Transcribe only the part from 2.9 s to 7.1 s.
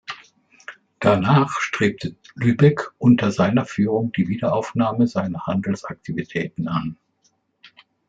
unter seiner Führung die Wiederaufnahme seiner Handelsaktivitäten an.